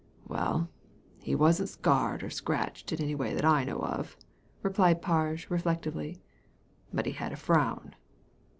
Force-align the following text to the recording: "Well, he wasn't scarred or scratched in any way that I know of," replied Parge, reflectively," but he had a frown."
"Well, 0.27 0.67
he 1.19 1.35
wasn't 1.35 1.69
scarred 1.69 2.23
or 2.23 2.31
scratched 2.31 2.91
in 2.91 2.99
any 3.03 3.13
way 3.13 3.35
that 3.35 3.45
I 3.45 3.63
know 3.63 3.81
of," 3.83 4.17
replied 4.63 4.99
Parge, 5.03 5.47
reflectively," 5.51 6.17
but 6.91 7.05
he 7.05 7.11
had 7.11 7.31
a 7.33 7.37
frown." 7.37 7.93